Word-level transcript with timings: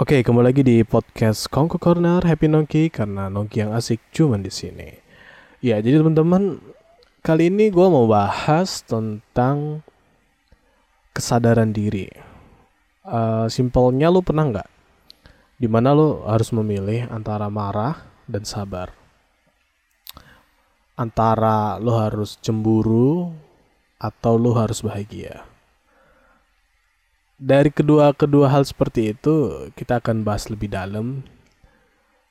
Oke, 0.00 0.24
kembali 0.24 0.48
lagi 0.48 0.64
di 0.64 0.80
podcast 0.80 1.44
Kongko 1.52 1.76
Corner 1.76 2.24
Happy 2.24 2.48
Nongki 2.48 2.88
karena 2.88 3.28
Nongki 3.28 3.60
yang 3.60 3.76
asik 3.76 4.00
cuma 4.16 4.40
di 4.40 4.48
sini. 4.48 4.96
Ya, 5.60 5.76
jadi 5.76 6.00
teman-teman, 6.00 6.56
kali 7.20 7.52
ini 7.52 7.68
gue 7.68 7.84
mau 7.84 8.08
bahas 8.08 8.80
tentang 8.80 9.84
kesadaran 11.12 11.76
diri. 11.76 12.08
Uh, 13.04 13.44
simpelnya 13.52 14.08
lu 14.08 14.24
pernah 14.24 14.48
nggak? 14.48 14.68
Di 15.60 15.68
mana 15.68 15.92
lu 15.92 16.24
harus 16.24 16.48
memilih 16.48 17.04
antara 17.12 17.52
marah 17.52 18.00
dan 18.24 18.48
sabar. 18.48 18.96
Antara 20.96 21.76
lu 21.76 21.92
harus 21.92 22.40
cemburu 22.40 23.36
atau 24.00 24.40
lu 24.40 24.56
harus 24.56 24.80
bahagia 24.80 25.49
dari 27.40 27.72
kedua 27.72 28.12
kedua 28.12 28.52
hal 28.52 28.68
seperti 28.68 29.16
itu 29.16 29.66
kita 29.72 30.04
akan 30.04 30.20
bahas 30.20 30.52
lebih 30.52 30.68
dalam. 30.68 31.24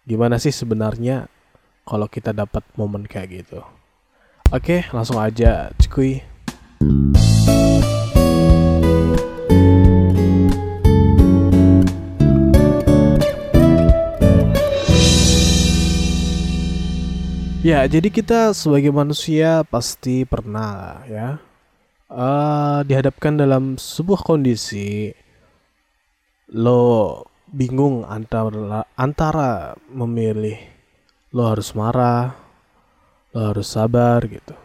Gimana 0.06 0.38
sih 0.38 0.54
sebenarnya 0.54 1.26
kalau 1.82 2.06
kita 2.06 2.30
dapat 2.30 2.62
momen 2.78 3.10
kayak 3.10 3.42
gitu? 3.42 3.66
Oke 4.54 4.86
langsung 4.94 5.18
aja 5.18 5.74
cuy 5.90 6.22
Ya, 17.60 17.84
jadi 17.86 18.08
kita 18.08 18.56
sebagai 18.56 18.90
manusia 18.90 19.68
pasti 19.68 20.24
pernah 20.24 21.04
ya 21.06 21.38
uh, 22.10 22.82
dihadapkan 22.84 23.38
dalam 23.38 23.78
sebuah 23.78 24.26
kondisi 24.26 25.14
lo 26.50 27.24
bingung 27.50 28.06
antara 28.06 28.86
antara 28.98 29.78
memilih 29.90 30.58
lo 31.30 31.46
harus 31.46 31.78
marah, 31.78 32.34
lo 33.34 33.54
harus 33.54 33.68
sabar 33.70 34.26
gitu. 34.26 34.58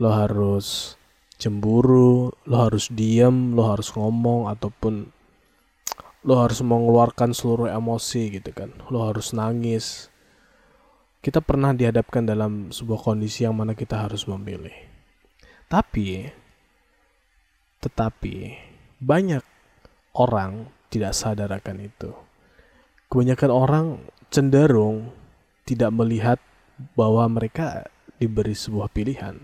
Lo 0.00 0.08
harus 0.08 0.96
cemburu, 1.36 2.32
lo 2.48 2.56
harus 2.56 2.88
diam, 2.88 3.52
lo 3.52 3.68
harus 3.68 3.92
ngomong 3.92 4.48
ataupun 4.48 5.12
lo 6.22 6.34
harus 6.38 6.64
mengeluarkan 6.64 7.36
seluruh 7.36 7.68
emosi 7.68 8.40
gitu 8.40 8.50
kan. 8.56 8.72
Lo 8.88 9.04
harus 9.04 9.36
nangis. 9.36 10.08
Kita 11.22 11.38
pernah 11.38 11.70
dihadapkan 11.70 12.26
dalam 12.26 12.74
sebuah 12.74 12.98
kondisi 12.98 13.46
yang 13.46 13.54
mana 13.54 13.78
kita 13.78 13.94
harus 14.08 14.26
memilih. 14.26 14.74
Tapi 15.70 16.41
tetapi 17.82 18.54
banyak 19.02 19.42
orang 20.14 20.70
tidak 20.86 21.18
sadar 21.18 21.50
akan 21.50 21.90
itu. 21.90 22.14
Kebanyakan 23.10 23.50
orang 23.50 23.86
cenderung 24.30 25.10
tidak 25.66 25.90
melihat 25.90 26.38
bahwa 26.94 27.26
mereka 27.26 27.90
diberi 28.16 28.54
sebuah 28.54 28.88
pilihan. 28.88 29.36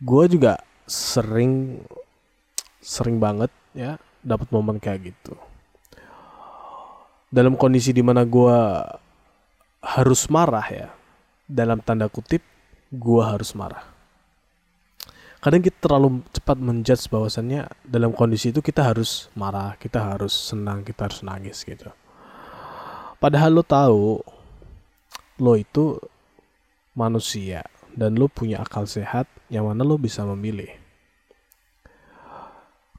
Gue 0.00 0.24
juga 0.30 0.62
sering 0.88 1.84
sering 2.80 3.20
banget 3.20 3.52
ya 3.76 4.00
dapat 4.24 4.48
momen 4.48 4.80
kayak 4.80 5.12
gitu. 5.12 5.36
Dalam 7.28 7.58
kondisi 7.58 7.92
di 7.92 8.00
mana 8.00 8.24
gue 8.24 8.58
harus 9.84 10.22
marah 10.32 10.66
ya, 10.66 10.88
dalam 11.44 11.78
tanda 11.84 12.08
kutip 12.08 12.42
gue 12.90 13.22
harus 13.22 13.54
marah 13.54 13.89
kadang 15.40 15.64
kita 15.64 15.76
terlalu 15.80 16.20
cepat 16.36 16.60
menjudge 16.60 17.08
bahwasannya 17.08 17.64
dalam 17.80 18.12
kondisi 18.12 18.52
itu 18.52 18.60
kita 18.60 18.84
harus 18.84 19.32
marah, 19.32 19.72
kita 19.80 19.96
harus 19.96 20.36
senang, 20.36 20.84
kita 20.84 21.08
harus 21.08 21.24
nangis 21.24 21.64
gitu. 21.64 21.88
Padahal 23.16 23.56
lo 23.56 23.64
tahu 23.64 24.20
lo 25.40 25.52
itu 25.56 25.96
manusia 26.92 27.64
dan 27.96 28.20
lo 28.20 28.28
punya 28.28 28.60
akal 28.60 28.84
sehat 28.84 29.24
yang 29.48 29.64
mana 29.64 29.80
lo 29.80 29.96
bisa 29.96 30.20
memilih. 30.28 30.68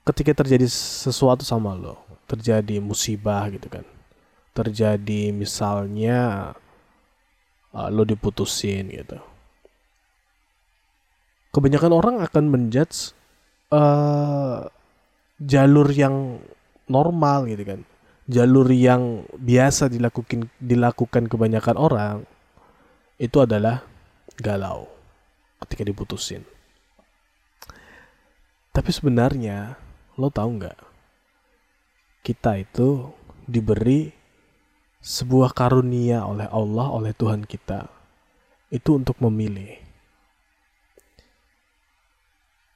Ketika 0.01 0.33
terjadi 0.33 0.65
sesuatu 0.65 1.45
sama 1.45 1.77
lo, 1.77 2.01
terjadi 2.25 2.81
musibah 2.81 3.45
gitu 3.53 3.69
kan. 3.69 3.85
Terjadi 4.51 5.29
misalnya 5.29 6.51
uh, 7.71 7.89
lo 7.93 8.01
diputusin 8.01 8.89
gitu 8.89 9.30
kebanyakan 11.51 11.91
orang 11.91 12.15
akan 12.23 12.43
menjudge 12.47 13.15
uh, 13.71 14.67
jalur 15.39 15.87
yang 15.91 16.39
normal 16.87 17.47
gitu 17.47 17.63
kan. 17.63 17.81
Jalur 18.31 18.67
yang 18.71 19.27
biasa 19.35 19.91
dilakukan 19.91 20.47
dilakukan 20.61 21.27
kebanyakan 21.27 21.75
orang 21.75 22.15
itu 23.19 23.37
adalah 23.43 23.83
galau 24.39 24.87
ketika 25.65 25.83
diputusin. 25.83 26.43
Tapi 28.71 28.89
sebenarnya 28.95 29.75
lo 30.15 30.31
tahu 30.31 30.49
nggak? 30.63 30.79
Kita 32.23 32.55
itu 32.55 33.11
diberi 33.43 34.13
sebuah 35.01 35.51
karunia 35.57 36.23
oleh 36.29 36.45
Allah 36.45 36.87
oleh 36.93 37.11
Tuhan 37.17 37.41
kita 37.43 37.89
itu 38.69 39.01
untuk 39.01 39.17
memilih 39.17 39.80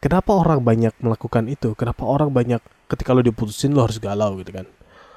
Kenapa 0.05 0.37
orang 0.37 0.61
banyak 0.61 0.93
melakukan 1.01 1.49
itu? 1.49 1.73
Kenapa 1.73 2.05
orang 2.05 2.29
banyak 2.29 2.61
ketika 2.85 3.09
lo 3.17 3.25
diputusin 3.25 3.73
lo 3.73 3.89
harus 3.89 3.97
galau 3.97 4.37
gitu 4.37 4.53
kan? 4.53 4.69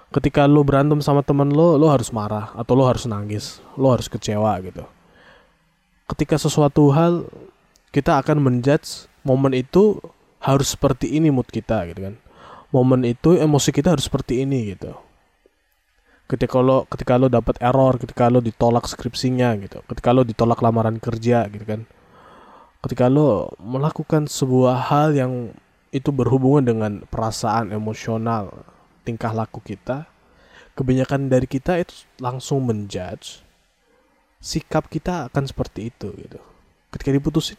Ketika 0.08 0.48
lo 0.48 0.64
berantem 0.64 1.04
sama 1.04 1.20
temen 1.20 1.52
lo, 1.52 1.76
lo 1.76 1.92
harus 1.92 2.08
marah 2.08 2.56
atau 2.56 2.72
lo 2.72 2.88
harus 2.88 3.04
nangis, 3.04 3.60
lo 3.76 3.92
harus 3.92 4.08
kecewa 4.08 4.56
gitu. 4.64 4.88
Ketika 6.08 6.40
sesuatu 6.40 6.88
hal 6.88 7.28
kita 7.92 8.16
akan 8.16 8.40
menjudge 8.40 9.12
momen 9.28 9.60
itu 9.60 10.00
harus 10.40 10.72
seperti 10.72 11.20
ini 11.20 11.28
mood 11.28 11.52
kita 11.52 11.84
gitu 11.92 12.08
kan. 12.08 12.16
Momen 12.72 13.04
itu 13.04 13.36
emosi 13.36 13.68
kita 13.76 13.92
harus 13.92 14.08
seperti 14.08 14.40
ini 14.40 14.72
gitu. 14.72 14.96
Ketika 16.32 16.64
lo 16.64 16.88
ketika 16.88 17.20
lo 17.20 17.28
dapat 17.28 17.60
error, 17.60 18.00
ketika 18.00 18.32
lo 18.32 18.40
ditolak 18.40 18.88
skripsinya 18.88 19.52
gitu, 19.60 19.84
ketika 19.84 20.16
lo 20.16 20.24
ditolak 20.24 20.64
lamaran 20.64 20.96
kerja 20.96 21.44
gitu 21.52 21.68
kan 21.68 21.84
ketika 22.84 23.10
lo 23.10 23.50
melakukan 23.58 24.30
sebuah 24.30 24.90
hal 24.90 25.16
yang 25.16 25.32
itu 25.90 26.14
berhubungan 26.14 26.62
dengan 26.62 26.92
perasaan 27.08 27.74
emosional 27.74 28.52
tingkah 29.02 29.32
laku 29.32 29.58
kita 29.64 30.06
kebanyakan 30.78 31.26
dari 31.26 31.50
kita 31.50 31.80
itu 31.82 32.06
langsung 32.22 32.62
menjudge 32.62 33.42
sikap 34.38 34.86
kita 34.86 35.26
akan 35.26 35.50
seperti 35.50 35.90
itu 35.90 36.14
gitu. 36.14 36.38
Ketika 36.94 37.10
diputusin 37.10 37.58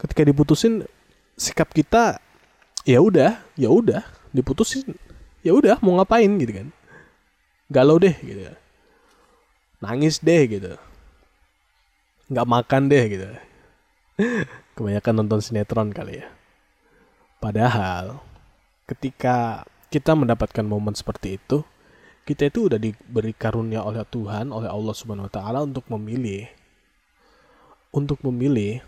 ketika 0.00 0.22
diputusin 0.24 0.88
sikap 1.36 1.68
kita 1.76 2.16
ya 2.88 3.04
udah 3.04 3.36
ya 3.60 3.68
udah. 3.68 4.02
Diputusin 4.32 4.96
ya 5.44 5.52
udah 5.52 5.76
mau 5.84 6.00
ngapain 6.00 6.32
gitu 6.40 6.64
kan. 6.64 6.68
Galau 7.68 8.00
deh 8.00 8.16
gitu. 8.24 8.48
Nangis 9.84 10.16
deh 10.24 10.42
gitu. 10.48 10.80
Nggak 12.32 12.48
makan 12.48 12.82
deh 12.88 13.04
gitu 13.04 13.28
Kebanyakan 14.78 15.14
nonton 15.26 15.42
sinetron 15.42 15.90
kali 15.90 16.22
ya. 16.22 16.30
Padahal 17.42 18.22
ketika 18.86 19.66
kita 19.90 20.14
mendapatkan 20.14 20.62
momen 20.62 20.94
seperti 20.94 21.42
itu, 21.42 21.66
kita 22.22 22.46
itu 22.46 22.70
udah 22.70 22.78
diberi 22.78 23.34
karunia 23.34 23.82
oleh 23.82 24.06
Tuhan, 24.06 24.54
oleh 24.54 24.70
Allah 24.70 24.94
Subhanahu 24.94 25.26
wa 25.26 25.34
taala 25.34 25.58
untuk 25.66 25.84
memilih. 25.90 26.46
Untuk 27.90 28.22
memilih. 28.22 28.86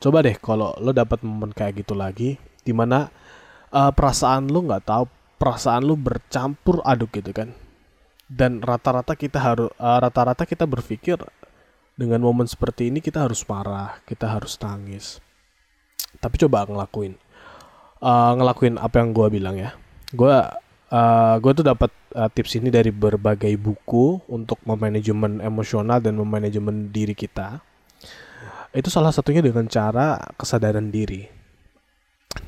Coba 0.00 0.24
deh 0.24 0.36
kalau 0.40 0.72
lo 0.80 0.96
dapat 0.96 1.20
momen 1.20 1.52
kayak 1.52 1.84
gitu 1.84 1.92
lagi 1.92 2.40
di 2.64 2.72
mana 2.72 3.12
uh, 3.68 3.92
perasaan 3.92 4.48
lo 4.48 4.64
nggak 4.64 4.84
tahu 4.88 5.04
perasaan 5.36 5.84
lo 5.84 5.92
bercampur 5.92 6.80
aduk 6.88 7.20
gitu 7.20 7.36
kan. 7.36 7.52
Dan 8.30 8.64
rata-rata 8.64 9.12
kita 9.12 9.36
harus 9.36 9.68
uh, 9.76 9.98
rata-rata 10.00 10.48
kita 10.48 10.64
berpikir 10.64 11.20
dengan 12.00 12.24
momen 12.24 12.48
seperti 12.48 12.88
ini 12.88 13.04
kita 13.04 13.28
harus 13.28 13.44
marah, 13.44 14.00
kita 14.08 14.24
harus 14.24 14.56
nangis. 14.64 15.20
Tapi 16.16 16.40
coba 16.40 16.64
ngelakuin, 16.64 17.20
uh, 18.00 18.32
ngelakuin 18.40 18.80
apa 18.80 19.04
yang 19.04 19.12
gue 19.12 19.26
bilang 19.28 19.56
ya. 19.60 19.76
Gue 20.16 20.32
uh, 20.32 21.36
gue 21.36 21.52
tuh 21.52 21.64
dapat 21.68 21.92
uh, 22.16 22.32
tips 22.32 22.56
ini 22.56 22.72
dari 22.72 22.88
berbagai 22.88 23.52
buku 23.60 24.24
untuk 24.32 24.56
memanajemen 24.64 25.44
emosional 25.44 26.00
dan 26.00 26.16
memanajemen 26.16 26.88
diri 26.88 27.12
kita. 27.12 27.60
Itu 28.72 28.88
salah 28.88 29.12
satunya 29.12 29.44
dengan 29.44 29.68
cara 29.68 30.16
kesadaran 30.40 30.88
diri. 30.88 31.28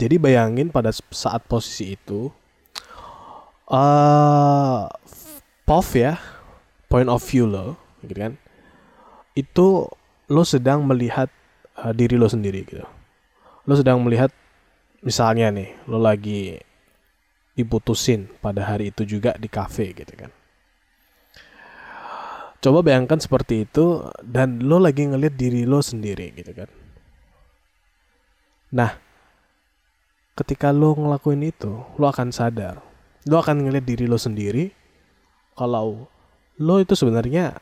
Jadi 0.01 0.17
bayangin 0.17 0.73
pada 0.73 0.95
saat 0.95 1.45
posisi 1.45 1.99
itu, 1.99 2.31
uh, 3.69 4.87
POV 5.67 5.91
ya, 5.99 6.15
point 6.87 7.11
of 7.11 7.21
view 7.27 7.51
lo, 7.51 7.75
gitu 8.01 8.15
kan 8.15 8.33
itu 9.33 9.89
lo 10.29 10.43
sedang 10.45 10.85
melihat 10.85 11.29
uh, 11.81 11.93
diri 11.93 12.17
lo 12.17 12.29
sendiri 12.29 12.65
gitu. 12.65 12.85
Lo 13.65 13.75
sedang 13.77 14.03
melihat 14.03 14.33
misalnya 15.01 15.53
nih, 15.53 15.73
lo 15.89 15.99
lagi 16.01 16.59
diputusin 17.53 18.33
pada 18.41 18.65
hari 18.65 18.89
itu 18.89 19.05
juga 19.05 19.37
di 19.37 19.49
cafe 19.49 19.93
gitu 19.93 20.13
kan. 20.17 20.33
Coba 22.63 22.79
bayangkan 22.87 23.19
seperti 23.19 23.67
itu 23.67 24.07
dan 24.23 24.63
lo 24.63 24.79
lagi 24.79 25.03
ngeliat 25.03 25.35
diri 25.35 25.67
lo 25.67 25.83
sendiri 25.83 26.31
gitu 26.39 26.55
kan. 26.55 26.71
Nah 28.73 28.95
ketika 30.39 30.73
lo 30.73 30.95
ngelakuin 30.97 31.43
itu 31.43 31.83
lo 31.99 32.07
akan 32.07 32.31
sadar. 32.31 32.79
Lo 33.27 33.43
akan 33.43 33.67
ngeliat 33.67 33.85
diri 33.85 34.07
lo 34.07 34.17
sendiri 34.17 34.71
kalau 35.59 36.07
lo 36.57 36.75
itu 36.79 36.95
sebenarnya 36.95 37.59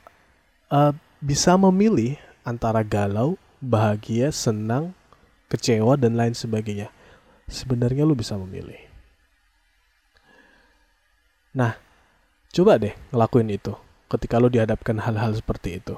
uh, 0.68 0.92
bisa 1.20 1.56
memilih 1.56 2.16
antara 2.42 2.80
galau 2.80 3.36
bahagia 3.60 4.32
senang 4.32 4.96
kecewa 5.52 6.00
dan 6.00 6.16
lain 6.16 6.32
sebagainya 6.32 6.88
sebenarnya 7.46 8.08
lo 8.08 8.16
bisa 8.16 8.34
memilih 8.40 8.80
nah 11.52 11.76
coba 12.50 12.80
deh 12.80 12.94
ngelakuin 13.12 13.52
itu 13.52 13.76
ketika 14.10 14.42
lo 14.42 14.50
dihadapkan 14.50 14.98
hal-hal 14.98 15.38
seperti 15.38 15.78
itu. 15.78 15.94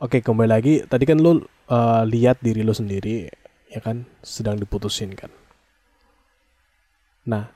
Oke, 0.00 0.24
kembali 0.24 0.48
lagi. 0.48 0.74
Tadi 0.88 1.04
kan 1.04 1.20
lo 1.20 1.44
uh, 1.68 2.02
lihat 2.08 2.40
diri 2.40 2.64
lo 2.64 2.72
sendiri, 2.72 3.28
ya 3.68 3.84
kan, 3.84 4.08
sedang 4.24 4.56
diputusin 4.56 5.12
kan. 5.12 5.28
Nah, 7.28 7.52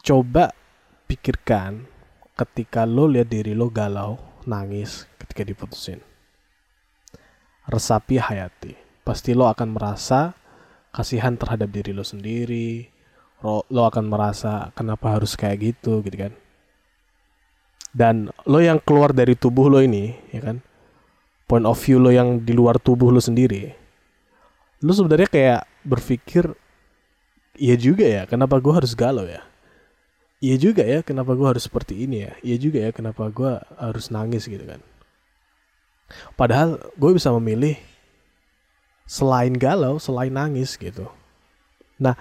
coba 0.00 0.56
pikirkan 1.04 1.84
ketika 2.40 2.88
lo 2.88 3.04
lihat 3.04 3.28
diri 3.28 3.52
lo 3.52 3.68
galau, 3.68 4.16
nangis 4.48 5.04
ketika 5.20 5.44
diputusin. 5.44 6.00
Resapi 7.68 8.16
hayati. 8.16 8.74
Pasti 9.04 9.36
lo 9.36 9.46
akan 9.52 9.76
merasa 9.76 10.32
kasihan 10.90 11.36
terhadap 11.36 11.68
diri 11.68 11.92
lo 11.92 12.02
sendiri. 12.02 12.88
Lo, 13.40 13.64
akan 13.88 14.04
merasa 14.12 14.68
kenapa 14.76 15.16
harus 15.16 15.32
kayak 15.32 15.72
gitu 15.72 16.04
gitu 16.04 16.28
kan 16.28 16.32
dan 17.90 18.30
lo 18.46 18.58
yang 18.62 18.78
keluar 18.78 19.10
dari 19.10 19.34
tubuh 19.34 19.66
lo 19.66 19.82
ini 19.82 20.14
ya 20.30 20.40
kan 20.40 20.56
point 21.50 21.66
of 21.66 21.78
view 21.82 21.98
lo 21.98 22.14
yang 22.14 22.42
di 22.42 22.54
luar 22.54 22.78
tubuh 22.78 23.10
lo 23.10 23.18
sendiri 23.18 23.74
lo 24.80 24.92
sebenarnya 24.94 25.28
kayak 25.28 25.60
berpikir 25.82 26.54
iya 27.58 27.74
juga 27.74 28.06
ya 28.06 28.22
kenapa 28.30 28.62
gue 28.62 28.70
harus 28.70 28.94
galau 28.94 29.26
ya 29.26 29.42
iya 30.40 30.56
juga 30.56 30.82
ya 30.82 31.04
kenapa 31.04 31.36
gue 31.36 31.46
harus 31.46 31.68
seperti 31.68 32.08
ini 32.08 32.24
ya? 32.24 32.32
Iya 32.40 32.56
juga 32.56 32.78
ya 32.80 32.90
kenapa 32.90 33.28
gue 33.28 33.52
harus 33.76 34.08
nangis 34.08 34.48
gitu 34.48 34.64
kan. 34.64 34.80
Padahal 36.34 36.80
gue 36.96 37.10
bisa 37.14 37.30
memilih 37.36 37.78
selain 39.04 39.54
galau 39.54 40.00
selain 40.00 40.32
nangis 40.32 40.74
gitu. 40.80 41.06
Nah 42.00 42.16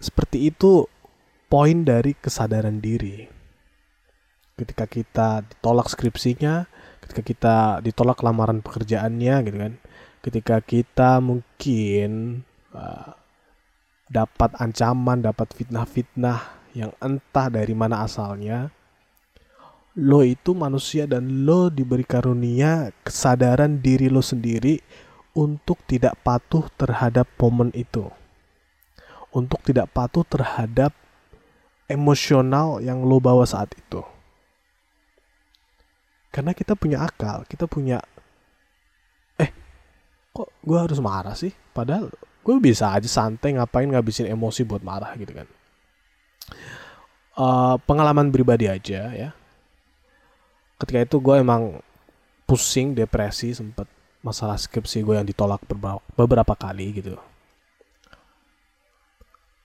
seperti 0.00 0.48
itu 0.48 0.88
poin 1.52 1.84
dari 1.84 2.16
kesadaran 2.16 2.80
diri. 2.80 3.28
Ketika 4.56 4.88
kita 4.88 5.44
ditolak 5.44 5.88
skripsinya, 5.88 6.64
ketika 7.04 7.22
kita 7.24 7.56
ditolak 7.84 8.24
lamaran 8.24 8.64
pekerjaannya 8.64 9.34
gitu 9.48 9.58
kan. 9.58 9.74
Ketika 10.20 10.60
kita 10.60 11.16
mungkin 11.24 12.44
uh, 12.76 13.16
dapat 14.12 14.52
ancaman, 14.60 15.24
dapat 15.24 15.48
fitnah-fitnah 15.56 16.59
yang 16.76 16.94
entah 17.02 17.48
dari 17.48 17.74
mana 17.76 18.04
asalnya. 18.04 18.70
Lo 19.98 20.22
itu 20.22 20.54
manusia 20.54 21.04
dan 21.04 21.42
lo 21.42 21.66
diberi 21.68 22.06
karunia 22.06 22.94
kesadaran 23.02 23.82
diri 23.82 24.06
lo 24.06 24.22
sendiri 24.22 24.78
untuk 25.34 25.82
tidak 25.84 26.14
patuh 26.22 26.70
terhadap 26.78 27.26
momen 27.36 27.74
itu. 27.74 28.06
Untuk 29.34 29.62
tidak 29.66 29.90
patuh 29.90 30.22
terhadap 30.26 30.94
emosional 31.90 32.78
yang 32.78 33.02
lo 33.02 33.18
bawa 33.18 33.42
saat 33.42 33.74
itu 33.74 34.02
karena 36.30 36.54
kita 36.54 36.78
punya 36.78 37.02
akal 37.02 37.42
kita 37.50 37.66
punya 37.66 37.98
eh 39.34 39.50
kok 40.30 40.48
gue 40.62 40.78
harus 40.78 41.02
marah 41.02 41.34
sih 41.34 41.50
padahal 41.74 42.06
gue 42.14 42.54
bisa 42.62 42.94
aja 42.94 43.10
santai 43.10 43.58
ngapain 43.58 43.90
ngabisin 43.90 44.30
emosi 44.30 44.62
buat 44.62 44.80
marah 44.80 45.12
gitu 45.18 45.34
kan 45.34 45.50
uh, 47.36 47.76
pengalaman 47.84 48.30
pribadi 48.30 48.66
aja 48.70 49.10
ya 49.10 49.30
ketika 50.80 50.98
itu 51.04 51.16
gue 51.20 51.36
emang 51.40 51.82
pusing 52.48 52.96
depresi 52.96 53.52
sempet 53.52 53.86
masalah 54.20 54.56
skripsi 54.56 55.04
gue 55.04 55.14
yang 55.16 55.28
ditolak 55.28 55.62
beberapa 56.16 56.52
kali 56.56 57.00
gitu 57.00 57.16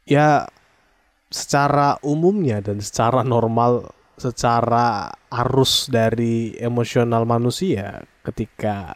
ya 0.07 0.47
secara 1.31 1.97
umumnya 2.05 2.61
dan 2.61 2.79
secara 2.79 3.25
normal 3.25 3.89
secara 4.15 5.11
arus 5.27 5.91
dari 5.91 6.55
emosional 6.55 7.27
manusia 7.27 8.07
ketika 8.23 8.95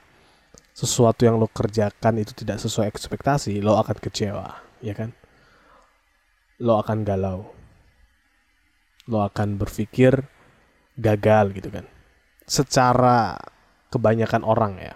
sesuatu 0.80 1.28
yang 1.28 1.36
lo 1.36 1.52
kerjakan 1.52 2.24
itu 2.24 2.32
tidak 2.32 2.64
sesuai 2.64 2.88
ekspektasi, 2.88 3.60
lo 3.60 3.76
akan 3.76 4.00
kecewa, 4.00 4.48
ya 4.80 4.96
kan? 4.96 5.12
Lo 6.64 6.80
akan 6.80 7.04
galau. 7.04 7.52
Lo 9.10 9.26
akan 9.26 9.58
berpikir 9.58 10.22
gagal 10.94 11.58
gitu 11.58 11.74
kan. 11.74 11.90
Secara 12.46 13.42
kebanyakan 13.90 14.46
orang 14.46 14.78
ya. 14.78 14.94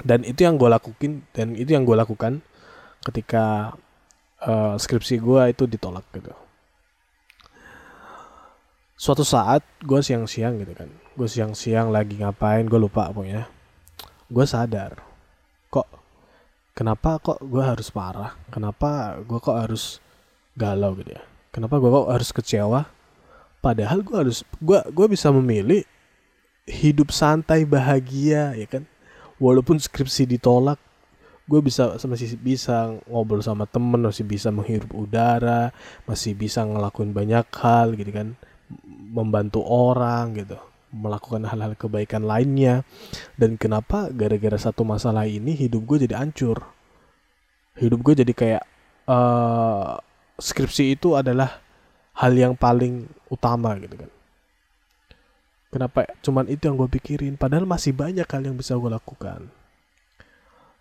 Dan 0.00 0.24
itu 0.24 0.48
yang 0.48 0.56
gue 0.56 0.70
lakuin 0.72 1.28
dan 1.36 1.52
itu 1.52 1.76
yang 1.76 1.84
gue 1.84 1.92
lakukan 1.92 2.40
ketika 3.04 3.76
uh, 4.40 4.80
skripsi 4.80 5.20
gue 5.20 5.52
itu 5.52 5.68
ditolak 5.68 6.08
gitu. 6.16 6.32
Suatu 8.96 9.24
saat 9.24 9.64
gue 9.84 10.00
siang-siang 10.00 10.60
gitu 10.60 10.72
kan. 10.72 10.88
Gue 11.16 11.28
siang-siang 11.28 11.92
lagi 11.92 12.16
ngapain 12.20 12.64
gue 12.64 12.80
lupa 12.80 13.12
pokoknya. 13.12 13.44
Gue 14.30 14.44
sadar 14.48 15.00
kok 15.68 15.86
kenapa 16.72 17.20
kok 17.20 17.40
gue 17.44 17.60
harus 17.60 17.92
marah? 17.92 18.32
Kenapa 18.48 19.20
gue 19.20 19.38
kok 19.40 19.56
harus 19.56 20.00
galau 20.56 20.96
gitu 20.96 21.12
ya? 21.12 21.22
Kenapa 21.52 21.76
gue 21.76 21.90
kok 21.92 22.08
harus 22.08 22.30
kecewa 22.32 22.99
padahal 23.60 24.00
gue 24.00 24.16
harus 24.16 24.40
gue 24.58 24.80
gue 24.90 25.06
bisa 25.12 25.28
memilih 25.28 25.84
hidup 26.64 27.12
santai 27.12 27.68
bahagia 27.68 28.56
ya 28.56 28.66
kan? 28.66 28.84
Walaupun 29.40 29.80
skripsi 29.80 30.28
ditolak 30.28 30.80
gue 31.50 31.58
bisa 31.58 31.98
masih 32.06 32.38
bisa 32.38 32.94
ngobrol 33.10 33.42
sama 33.42 33.66
temen 33.66 33.98
masih 34.06 34.22
bisa 34.22 34.54
menghirup 34.54 34.94
udara 34.94 35.74
masih 36.06 36.30
bisa 36.38 36.62
ngelakuin 36.62 37.12
banyak 37.12 37.46
hal 37.60 37.96
gitu 37.96 38.10
kan? 38.10 38.36
Membantu 38.88 39.60
orang 39.64 40.36
gitu. 40.40 40.56
Melakukan 40.90 41.46
hal-hal 41.46 41.78
kebaikan 41.78 42.26
lainnya. 42.26 42.82
Dan 43.38 43.54
kenapa 43.54 44.10
gara-gara 44.10 44.58
satu 44.58 44.82
masalah 44.82 45.26
ini 45.26 45.54
hidup 45.54 45.86
gue 45.86 46.06
jadi 46.06 46.18
hancur? 46.18 46.66
Hidup 47.78 48.02
gue 48.02 48.14
jadi 48.26 48.32
kayak 48.34 48.64
uh, 49.06 49.98
skripsi 50.38 50.98
itu 50.98 51.14
adalah 51.14 51.62
hal 52.20 52.32
yang 52.36 52.52
paling 52.52 53.08
utama 53.32 53.72
gitu 53.80 53.96
kan. 53.96 54.10
Kenapa? 55.70 56.04
Cuman 56.20 56.50
itu 56.50 56.66
yang 56.68 56.76
gue 56.76 56.90
pikirin. 56.90 57.40
Padahal 57.40 57.64
masih 57.64 57.96
banyak 57.96 58.26
hal 58.26 58.42
yang 58.44 58.58
bisa 58.58 58.76
gue 58.76 58.90
lakukan. 58.90 59.48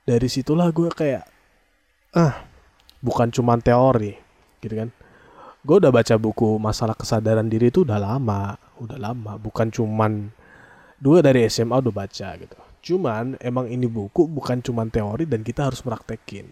Dari 0.04 0.28
situlah 0.28 0.68
gue 0.74 0.90
kayak 0.90 1.24
ah 2.18 2.44
bukan 3.00 3.32
cuman 3.32 3.62
teori 3.64 4.18
gitu 4.60 4.76
kan. 4.76 4.90
Gue 5.64 5.78
udah 5.80 5.94
baca 5.94 6.16
buku 6.18 6.58
masalah 6.58 6.98
kesadaran 6.98 7.48
diri 7.48 7.70
itu 7.70 7.86
udah 7.86 8.02
lama 8.02 8.58
udah 8.82 8.98
lama. 8.98 9.38
Bukan 9.38 9.70
cuman 9.72 10.34
dua 10.98 11.22
dari 11.24 11.46
SMA 11.48 11.80
udah 11.80 11.94
baca 11.94 12.30
gitu. 12.36 12.58
Cuman 12.80 13.38
emang 13.40 13.70
ini 13.70 13.86
buku 13.86 14.26
bukan 14.26 14.60
cuman 14.60 14.90
teori 14.90 15.30
dan 15.30 15.46
kita 15.46 15.70
harus 15.70 15.86
praktekin. 15.86 16.50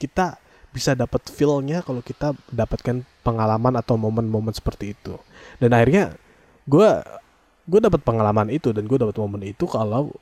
Kita 0.00 0.40
bisa 0.76 0.92
dapat 0.92 1.24
feelnya 1.32 1.80
kalau 1.80 2.04
kita 2.04 2.36
dapatkan 2.52 3.00
pengalaman 3.24 3.80
atau 3.80 3.96
momen-momen 3.96 4.52
seperti 4.52 4.92
itu. 4.92 5.16
Dan 5.56 5.72
akhirnya 5.72 6.12
gue 6.68 6.88
gue 7.64 7.80
dapat 7.80 8.04
pengalaman 8.04 8.52
itu 8.52 8.76
dan 8.76 8.84
gue 8.84 9.00
dapat 9.00 9.16
momen 9.16 9.48
itu 9.48 9.64
kalau 9.64 10.12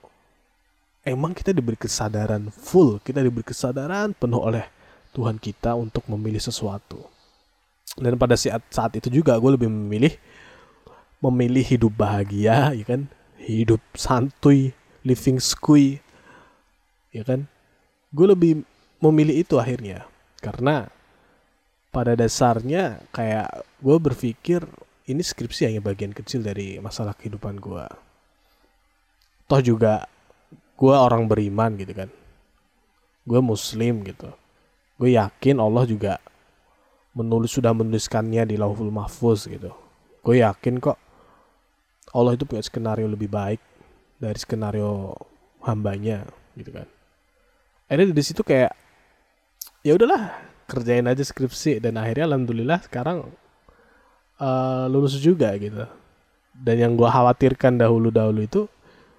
emang 1.03 1.35
kita 1.35 1.51
diberi 1.51 1.75
kesadaran 1.75 2.55
full 2.55 3.03
kita 3.03 3.19
diberi 3.19 3.43
kesadaran 3.43 4.15
penuh 4.15 4.39
oleh 4.39 4.65
Tuhan 5.11 5.43
kita 5.43 5.75
untuk 5.75 6.07
memilih 6.07 6.39
sesuatu. 6.39 7.11
Dan 7.99 8.15
pada 8.15 8.39
saat 8.39 8.63
saat 8.71 8.95
itu 8.95 9.11
juga 9.11 9.35
gue 9.35 9.51
lebih 9.59 9.67
memilih 9.67 10.15
memilih 11.19 11.67
hidup 11.67 11.93
bahagia 11.99 12.71
ya 12.71 12.85
kan? 12.87 13.11
Hidup 13.43 13.83
santuy 13.99 14.71
living 15.03 15.43
skui 15.43 15.99
ya 17.11 17.27
kan? 17.27 17.51
Gue 18.15 18.31
lebih 18.31 18.63
memilih 19.03 19.43
itu 19.43 19.59
akhirnya 19.59 20.14
karena 20.45 20.93
pada 21.89 22.13
dasarnya 22.13 23.01
kayak 23.09 23.65
gue 23.81 23.97
berpikir 23.97 24.61
ini 25.09 25.25
skripsi 25.25 25.73
hanya 25.73 25.81
bagian 25.81 26.13
kecil 26.13 26.45
dari 26.45 26.77
masalah 26.77 27.17
kehidupan 27.17 27.57
gue 27.57 27.85
toh 29.49 29.61
juga 29.61 30.09
gue 30.75 30.95
orang 30.95 31.31
beriman 31.31 31.79
gitu 31.79 31.95
kan. 31.95 32.11
Gue 33.25 33.41
muslim 33.41 34.05
gitu. 34.05 34.29
Gue 35.01 35.17
yakin 35.17 35.57
Allah 35.63 35.85
juga 35.89 36.21
menulis 37.15 37.55
sudah 37.55 37.71
menuliskannya 37.71 38.45
di 38.49 38.57
lauhul 38.59 38.91
mahfuz 38.91 39.47
gitu. 39.47 39.71
Gue 40.25 40.43
yakin 40.43 40.81
kok 40.83 40.99
Allah 42.15 42.35
itu 42.35 42.45
punya 42.47 42.63
skenario 42.63 43.07
lebih 43.07 43.31
baik 43.31 43.61
dari 44.19 44.39
skenario 44.39 45.15
hambanya 45.65 46.27
gitu 46.59 46.71
kan. 46.75 46.89
Akhirnya 47.89 48.15
di 48.15 48.25
situ 48.25 48.41
kayak 48.43 48.73
ya 49.85 49.93
udahlah 49.95 50.33
kerjain 50.67 51.05
aja 51.05 51.21
skripsi. 51.21 51.79
Dan 51.79 52.01
akhirnya 52.01 52.33
alhamdulillah 52.33 52.81
sekarang 52.89 53.29
uh, 54.41 54.85
lulus 54.89 55.21
juga 55.21 55.53
gitu. 55.61 55.85
Dan 56.57 56.77
yang 56.81 56.93
gue 56.97 57.07
khawatirkan 57.07 57.77
dahulu 57.77 58.09
dahulu 58.09 58.41
itu 58.43 58.67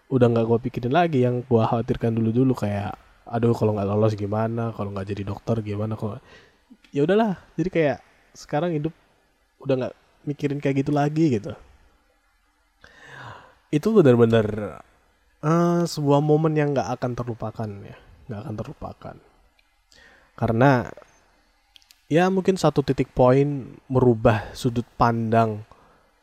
udah 0.09 0.27
nggak 0.27 0.45
gue 0.49 0.59
pikirin 0.67 0.93
lagi. 0.93 1.23
Yang 1.23 1.45
gue 1.45 1.61
khawatirkan 1.61 2.11
dulu 2.17 2.33
dulu 2.33 2.53
kayak 2.57 2.97
aduh 3.29 3.53
kalau 3.53 3.77
nggak 3.77 3.87
lolos 3.87 4.13
gimana? 4.17 4.73
Kalau 4.73 4.89
nggak 4.91 5.07
jadi 5.13 5.23
dokter 5.23 5.61
gimana? 5.61 5.93
Kalau 5.93 6.17
ya 6.89 7.05
udahlah. 7.05 7.37
Jadi 7.55 7.69
kayak 7.69 7.97
sekarang 8.35 8.73
hidup 8.75 8.91
udah 9.61 9.85
nggak 9.85 9.95
mikirin 10.25 10.59
kayak 10.59 10.81
gitu 10.83 10.91
lagi 10.91 11.37
gitu. 11.37 11.53
Itu 13.69 13.91
benar-benar 13.91 14.81
uh, 15.43 15.83
sebuah 15.85 16.23
momen 16.23 16.57
yang 16.57 16.73
nggak 16.73 16.89
akan 16.97 17.11
terlupakan 17.13 17.69
ya. 17.85 17.97
Nggak 18.25 18.39
akan 18.41 18.55
terlupakan 18.57 19.15
karena 20.35 20.91
ya 22.11 22.27
mungkin 22.27 22.59
satu 22.59 22.83
titik 22.83 23.11
poin 23.15 23.79
merubah 23.87 24.51
sudut 24.51 24.85
pandang 24.99 25.63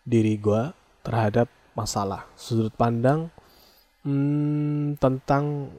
diri 0.04 0.36
gue 0.36 0.70
terhadap 1.02 1.48
masalah. 1.72 2.28
Sudut 2.36 2.72
pandang 2.76 3.32
hmm, 4.04 5.00
tentang 5.00 5.72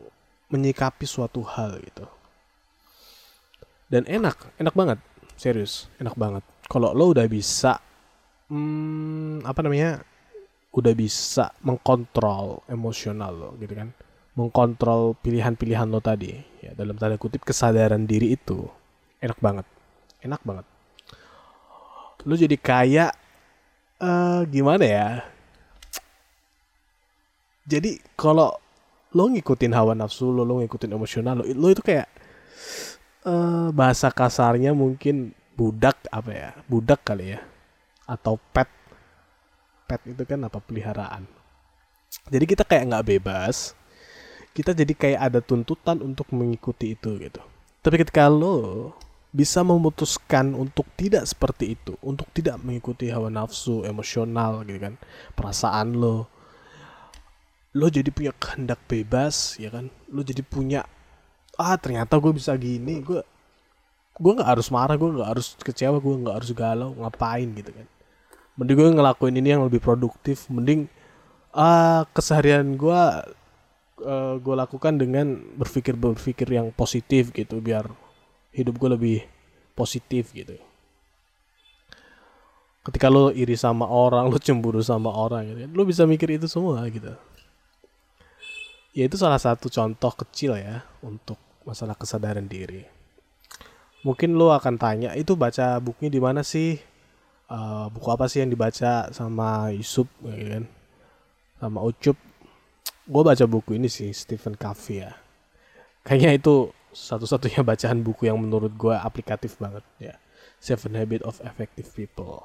menyikapi 0.49 1.05
suatu 1.05 1.45
hal 1.45 1.79
gitu. 1.81 2.05
Dan 3.87 4.09
enak 4.09 4.57
enak 4.57 4.73
banget. 4.73 4.99
Serius 5.37 5.87
enak 6.01 6.17
banget. 6.17 6.43
Kalau 6.65 6.91
lo 6.91 7.13
udah 7.13 7.25
bisa 7.29 7.77
hmm, 8.49 9.45
apa 9.45 9.59
namanya 9.61 10.01
udah 10.73 10.93
bisa 10.97 11.53
mengkontrol 11.61 12.65
emosional 12.65 13.29
lo 13.29 13.49
gitu 13.61 13.77
kan 13.77 13.93
mengkontrol 14.33 15.13
pilihan-pilihan 15.21 15.89
lo 15.89 16.01
tadi. 16.01 16.33
Ya 16.61 16.73
dalam 16.73 16.97
tanda 16.97 17.17
kutip 17.19 17.45
kesadaran 17.45 18.05
diri 18.09 18.33
itu 18.33 18.65
enak 19.21 19.39
banget. 19.39 19.65
Enak 20.25 20.41
banget. 20.41 20.65
Lo 22.23 22.33
jadi 22.39 22.55
kayak 22.57 23.11
uh, 24.01 24.41
gimana 24.47 24.85
ya? 24.85 25.09
Jadi 27.63 27.99
kalau 28.17 28.55
lo 29.13 29.23
ngikutin 29.29 29.71
hawa 29.71 29.93
nafsu 29.93 30.33
lo 30.33 30.43
lo 30.43 30.59
ngikutin 30.59 30.91
emosional 30.91 31.39
lo 31.39 31.45
lo 31.45 31.67
itu 31.69 31.85
kayak 31.85 32.09
uh, 33.29 33.69
bahasa 33.69 34.09
kasarnya 34.09 34.73
mungkin 34.73 35.35
budak 35.53 35.99
apa 36.09 36.31
ya? 36.31 36.49
Budak 36.65 37.05
kali 37.05 37.37
ya? 37.37 37.39
Atau 38.09 38.41
pet. 38.51 38.67
Pet 39.85 40.01
itu 40.09 40.23
kan 40.25 40.41
apa? 40.47 40.57
Peliharaan. 40.57 41.27
Jadi 42.31 42.45
kita 42.47 42.63
kayak 42.63 42.87
nggak 42.87 43.05
bebas 43.17 43.75
kita 44.53 44.71
jadi 44.77 44.93
kayak 44.93 45.21
ada 45.33 45.39
tuntutan 45.41 45.97
untuk 45.99 46.29
mengikuti 46.29 46.93
itu 46.93 47.17
gitu. 47.17 47.41
Tapi 47.81 47.95
ketika 47.99 48.29
lo 48.29 48.93
bisa 49.33 49.65
memutuskan 49.65 50.53
untuk 50.53 50.85
tidak 50.93 51.25
seperti 51.25 51.73
itu 51.73 51.97
untuk 52.05 52.29
tidak 52.37 52.61
mengikuti 52.61 53.09
hawa 53.09 53.33
nafsu 53.33 53.81
emosional 53.81 54.61
gitu 54.61 54.77
kan 54.77 54.93
perasaan 55.33 55.97
lo 55.97 56.29
lo 57.73 57.89
jadi 57.89 58.13
punya 58.13 58.29
kehendak 58.37 58.77
bebas 58.85 59.57
ya 59.57 59.73
kan? 59.73 59.89
Lo 60.13 60.21
jadi 60.21 60.45
punya 60.45 60.85
ah 61.57 61.73
ternyata 61.81 62.21
gue 62.21 62.29
bisa 62.29 62.53
gini 62.53 63.01
gue 63.01 63.25
gue 64.13 64.31
nggak 64.37 64.49
harus 64.53 64.69
marah 64.69 64.93
gue 64.93 65.09
nggak 65.09 65.29
harus 65.33 65.57
kecewa 65.57 65.97
gue 65.97 66.13
nggak 66.21 66.35
harus 66.37 66.51
galau 66.53 66.93
ngapain? 66.93 67.49
Gitu 67.57 67.73
kan. 67.73 67.89
Mending 68.53 68.77
gue 68.77 68.89
ngelakuin 69.01 69.35
ini 69.41 69.49
yang 69.57 69.65
lebih 69.65 69.81
produktif 69.81 70.45
mending 70.53 70.85
uh, 71.57 72.05
keseharian 72.13 72.77
gue 72.77 73.01
uh, 74.03 74.35
gue 74.37 74.55
lakukan 74.55 74.99
dengan 74.99 75.39
berpikir 75.57 75.95
berpikir 75.97 76.47
yang 76.51 76.69
positif 76.75 77.31
gitu 77.31 77.63
biar 77.63 77.87
hidup 78.53 78.75
gue 78.77 78.89
lebih 78.93 79.17
positif 79.73 80.29
gitu. 80.35 80.59
Ketika 82.83 83.07
lo 83.07 83.31
iri 83.31 83.55
sama 83.55 83.87
orang 83.87 84.27
lo 84.31 84.37
cemburu 84.37 84.83
sama 84.83 85.09
orang 85.09 85.49
gitu 85.49 85.59
lo 85.71 85.83
bisa 85.87 86.03
mikir 86.03 86.35
itu 86.35 86.45
semua 86.45 86.83
gitu. 86.91 87.15
Ya 88.93 89.09
itu 89.09 89.17
salah 89.17 89.41
satu 89.41 89.73
contoh 89.73 90.13
kecil 90.13 90.53
ya 90.53 90.85
untuk 91.01 91.41
masalah 91.65 91.97
kesadaran 91.97 92.45
diri. 92.45 92.85
Mungkin 94.05 94.35
lo 94.35 94.53
akan 94.53 94.75
tanya 94.77 95.15
itu 95.15 95.33
baca 95.33 95.79
bukunya 95.79 96.11
di 96.11 96.21
mana 96.21 96.43
sih? 96.45 96.77
Uh, 97.47 97.87
buku 97.89 98.07
apa 98.11 98.27
sih 98.27 98.43
yang 98.43 98.51
dibaca 98.51 99.09
sama 99.09 99.71
Yusuf? 99.73 100.05
Gitu 100.21 100.45
kan. 100.45 100.63
Sama 101.57 101.79
Ucup 101.81 102.17
gue 103.03 103.23
baca 103.23 103.45
buku 103.47 103.75
ini 103.75 103.91
sih 103.91 104.11
Stephen 104.15 104.55
Covey 104.55 105.03
ya. 105.03 105.11
Kayaknya 106.03 106.31
itu 106.39 106.55
satu-satunya 106.95 107.61
bacaan 107.63 107.99
buku 108.03 108.27
yang 108.31 108.39
menurut 108.39 108.71
gue 108.75 108.95
aplikatif 108.95 109.59
banget 109.59 109.83
ya. 109.99 110.15
Seven 110.63 110.95
Habits 110.95 111.27
of 111.27 111.43
Effective 111.43 111.87
People. 111.91 112.39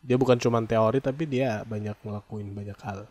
Dia 0.00 0.16
bukan 0.16 0.40
cuma 0.40 0.64
teori 0.64 1.04
tapi 1.04 1.28
dia 1.28 1.60
banyak 1.68 1.96
ngelakuin 2.00 2.48
banyak 2.56 2.78
hal. 2.80 3.04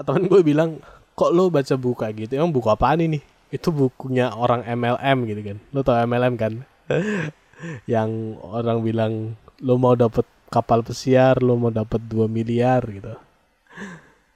Teman 0.00 0.28
gue 0.28 0.40
bilang 0.44 0.80
kok 1.16 1.32
lo 1.32 1.48
baca 1.48 1.74
buku 1.76 1.96
kayak 1.96 2.14
gitu? 2.28 2.32
Emang 2.36 2.52
buku 2.52 2.68
apaan 2.68 3.00
ini? 3.00 3.20
Itu 3.48 3.72
bukunya 3.72 4.32
orang 4.36 4.68
MLM 4.68 5.18
gitu 5.24 5.40
kan. 5.40 5.56
Lo 5.72 5.80
tau 5.80 5.96
MLM 5.96 6.34
kan? 6.36 6.52
Yang 7.92 8.40
orang 8.44 8.78
bilang 8.84 9.12
lo 9.60 9.76
mau 9.76 9.96
dapet 9.96 10.24
kapal 10.50 10.82
pesiar 10.82 11.40
lo 11.40 11.54
mau 11.54 11.70
dapet 11.70 12.02
2 12.10 12.26
miliar 12.26 12.82
gitu 12.88 13.29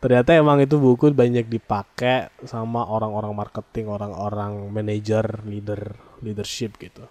ternyata 0.05 0.37
emang 0.37 0.61
itu 0.61 0.77
buku 0.77 1.17
banyak 1.17 1.49
dipakai 1.49 2.29
sama 2.45 2.85
orang-orang 2.85 3.33
marketing 3.33 3.89
orang-orang 3.89 4.69
manager 4.69 5.25
leader 5.49 5.97
leadership 6.21 6.77
gitu. 6.77 7.09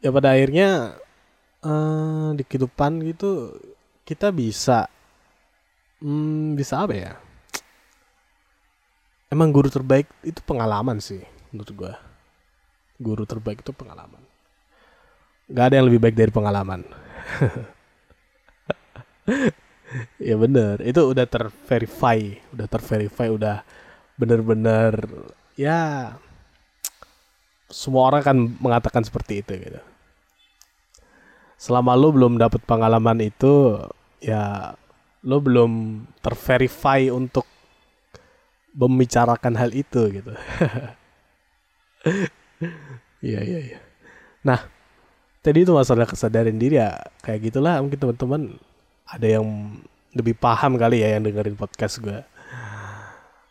Ya 0.00 0.08
pada 0.08 0.32
akhirnya 0.32 0.96
uh, 1.60 2.32
di 2.32 2.40
kehidupan 2.40 3.04
gitu 3.04 3.52
kita 4.08 4.32
bisa 4.32 4.88
hmm, 6.00 6.56
bisa 6.56 6.80
apa 6.88 6.94
ya? 6.96 7.12
Emang 9.28 9.52
guru 9.52 9.68
terbaik 9.68 10.08
itu 10.24 10.40
pengalaman 10.40 11.04
sih 11.04 11.20
menurut 11.52 11.68
gue 11.68 11.92
guru 12.96 13.28
terbaik 13.28 13.60
itu 13.60 13.76
pengalaman. 13.76 14.24
Gak 15.52 15.68
ada 15.68 15.84
yang 15.84 15.92
lebih 15.92 16.00
baik 16.00 16.16
dari 16.16 16.32
pengalaman 16.32 16.80
ya 20.28 20.34
bener. 20.36 20.80
Itu 20.84 21.12
udah 21.12 21.26
terverify 21.28 22.38
udah 22.54 22.66
terverify 22.68 23.28
udah 23.32 23.66
bener-bener 24.16 24.92
ya 25.56 26.12
semua 27.72 28.12
orang 28.12 28.22
kan 28.22 28.36
mengatakan 28.60 29.02
seperti 29.04 29.40
itu 29.40 29.52
gitu. 29.56 29.80
Selama 31.56 31.94
lo 31.94 32.12
belum 32.12 32.36
dapat 32.36 32.60
pengalaman 32.66 33.22
itu 33.22 33.80
ya 34.20 34.74
lo 35.22 35.38
belum 35.38 36.04
terverify 36.20 37.08
untuk 37.08 37.46
membicarakan 38.74 39.54
hal 39.56 39.70
itu 39.72 40.20
gitu. 40.20 40.32
Iya 43.22 43.38
iya 43.46 43.60
iya. 43.62 43.78
Nah, 44.42 44.66
tadi 45.46 45.62
itu 45.62 45.70
masalah 45.70 46.10
kesadaran 46.10 46.58
diri 46.58 46.82
ya 46.82 46.98
kayak 47.22 47.50
gitulah 47.50 47.78
mungkin 47.78 47.98
teman-teman 48.02 48.42
ada 49.12 49.28
yang 49.28 49.76
lebih 50.16 50.32
paham 50.40 50.80
kali 50.80 51.04
ya 51.04 51.16
yang 51.16 51.28
dengerin 51.28 51.52
podcast 51.52 52.00
gue. 52.00 52.24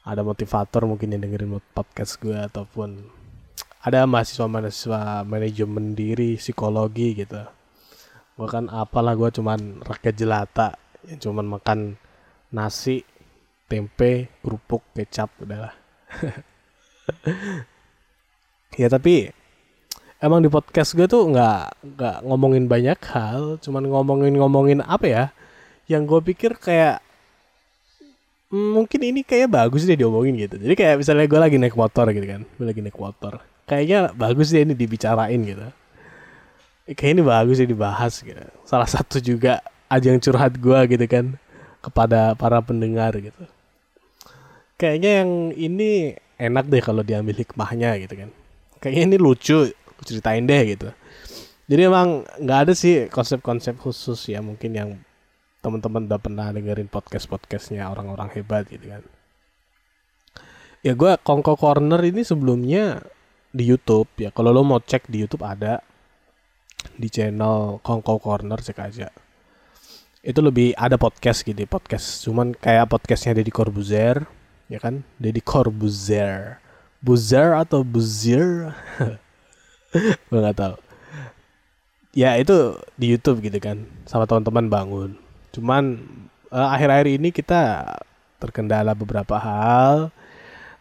Ada 0.01 0.25
motivator 0.25 0.89
mungkin 0.89 1.13
yang 1.13 1.21
dengerin 1.21 1.61
podcast 1.77 2.17
gue 2.17 2.33
ataupun 2.33 3.05
ada 3.85 4.09
mahasiswa-mahasiswa 4.09 5.21
manajemen 5.25 5.93
diri, 5.93 6.41
psikologi 6.41 7.21
gitu. 7.21 7.45
Gue 8.33 8.47
kan 8.49 8.65
apalah 8.73 9.13
gue 9.13 9.29
cuman 9.29 9.85
rakyat 9.85 10.15
jelata 10.17 10.73
yang 11.05 11.21
cuman 11.21 11.45
makan 11.45 11.79
nasi, 12.49 13.05
tempe, 13.69 14.33
kerupuk, 14.41 14.81
kecap 14.97 15.29
udahlah. 15.37 15.77
ya 18.81 18.89
tapi 18.89 19.29
emang 20.21 20.41
di 20.41 20.49
podcast 20.49 20.97
gue 20.97 21.05
tuh 21.05 21.29
nggak 21.29 21.93
nggak 21.97 22.17
ngomongin 22.25 22.65
banyak 22.69 22.97
hal 23.09 23.57
cuman 23.59 23.83
ngomongin 23.89 24.37
ngomongin 24.37 24.79
apa 24.85 25.05
ya 25.09 25.25
yang 25.91 26.07
gue 26.07 26.19
pikir 26.23 26.55
kayak 26.55 27.03
hmm, 28.47 28.79
mungkin 28.79 28.99
ini 29.03 29.27
kayak 29.27 29.51
bagus 29.51 29.83
deh 29.83 29.99
diomongin 29.99 30.39
gitu. 30.39 30.55
Jadi 30.55 30.73
kayak 30.79 30.95
misalnya 31.03 31.27
gue 31.27 31.39
lagi 31.39 31.57
naik 31.59 31.75
motor 31.75 32.07
gitu 32.15 32.27
kan 32.27 32.41
gue 32.47 32.65
lagi 32.65 32.79
naik 32.79 32.95
motor 32.95 33.43
kayaknya 33.67 34.11
bagus 34.15 34.51
deh 34.51 34.63
ini 34.63 34.75
dibicarain 34.75 35.39
gitu. 35.43 35.67
Kayak 36.91 37.11
ini 37.15 37.21
bagus 37.23 37.55
deh 37.59 37.69
dibahas 37.69 38.13
gitu. 38.19 38.43
Salah 38.67 38.87
satu 38.87 39.19
juga 39.19 39.59
ajang 39.91 40.19
curhat 40.23 40.55
gue 40.55 40.79
gitu 40.91 41.05
kan 41.07 41.35
kepada 41.83 42.35
para 42.35 42.59
pendengar 42.59 43.15
gitu. 43.15 43.43
Kayaknya 44.79 45.11
yang 45.23 45.31
ini 45.55 45.91
enak 46.35 46.67
deh 46.67 46.81
kalau 46.81 47.05
diambil 47.05 47.37
hikmahnya 47.37 47.95
gitu 48.01 48.27
kan. 48.27 48.29
Kayaknya 48.81 49.03
ini 49.13 49.17
lucu 49.21 49.71
ceritain 50.01 50.43
deh 50.43 50.61
gitu. 50.73 50.89
Jadi 51.71 51.81
emang 51.87 52.27
nggak 52.41 52.59
ada 52.67 52.73
sih 52.75 53.07
konsep-konsep 53.07 53.79
khusus 53.79 54.19
ya 54.27 54.43
mungkin 54.43 54.71
yang 54.75 54.89
teman-teman 55.61 56.09
udah 56.09 56.17
pernah 56.17 56.49
dengerin 56.49 56.89
podcast 56.89 57.29
podcastnya 57.29 57.85
orang-orang 57.85 58.33
hebat 58.33 58.65
gitu 58.65 58.89
kan. 58.89 59.05
Ya 60.81 60.97
gue 60.97 61.13
Kongko 61.21 61.53
Corner 61.53 62.01
ini 62.01 62.25
sebelumnya 62.25 63.05
di 63.53 63.69
YouTube. 63.69 64.09
Ya 64.17 64.33
kalau 64.33 64.49
lo 64.49 64.65
mau 64.65 64.81
cek 64.81 65.05
di 65.05 65.21
YouTube 65.21 65.45
ada. 65.45 65.85
Di 66.97 67.13
channel 67.13 67.77
Kongko 67.85 68.17
Corner 68.17 68.57
cek 68.57 68.77
aja. 68.81 69.13
Itu 70.25 70.41
lebih 70.41 70.73
ada 70.73 70.97
podcast 70.97 71.45
gitu 71.45 71.61
podcast. 71.69 72.25
Cuman 72.25 72.57
kayak 72.57 72.89
podcastnya 72.89 73.37
Deddy 73.37 73.53
Corbuzier 73.53 74.25
ya 74.65 74.81
kan? 74.81 75.05
Deddy 75.21 75.45
Corbuzier. 75.45 76.57
Buzer 77.01 77.57
atau 77.57 77.81
Buzir 77.81 78.73
gue 80.29 80.39
nggak 80.41 80.57
tahu. 80.57 80.77
Ya 82.17 82.33
itu 82.41 82.81
di 82.97 83.13
YouTube 83.13 83.45
gitu 83.45 83.61
kan 83.61 83.85
sama 84.09 84.25
teman-teman 84.25 84.65
bangun 84.69 85.20
cuman 85.51 85.99
uh, 86.51 86.69
akhir-akhir 86.75 87.07
ini 87.19 87.29
kita 87.31 87.87
terkendala 88.41 88.97
beberapa 88.97 89.39
hal. 89.39 90.09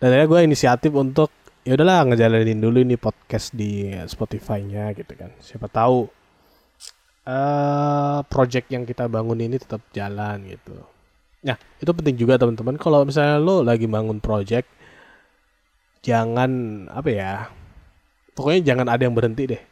Dan 0.01 0.17
akhirnya 0.17 0.29
gue 0.33 0.41
inisiatif 0.49 0.93
untuk 0.97 1.29
ya 1.61 1.77
udahlah 1.77 2.09
ngejalanin 2.09 2.57
dulu 2.57 2.81
ini 2.81 2.97
podcast 2.97 3.53
di 3.53 3.93
Spotify-nya 4.09 4.97
gitu 4.97 5.13
kan. 5.13 5.31
Siapa 5.39 5.69
tahu 5.69 6.09
uh, 7.29 8.19
project 8.25 8.73
yang 8.73 8.89
kita 8.89 9.07
bangun 9.07 9.39
ini 9.45 9.61
tetap 9.61 9.85
jalan 9.93 10.49
gitu. 10.49 10.73
Nah 11.45 11.57
itu 11.77 11.91
penting 11.93 12.17
juga 12.17 12.41
teman-teman. 12.41 12.81
Kalau 12.81 13.05
misalnya 13.05 13.37
lo 13.37 13.61
lagi 13.61 13.85
bangun 13.85 14.19
project 14.25 14.69
jangan 16.01 16.51
apa 16.89 17.11
ya 17.13 17.33
pokoknya 18.33 18.73
jangan 18.73 18.87
ada 18.89 19.05
yang 19.05 19.13
berhenti 19.13 19.53
deh. 19.53 19.63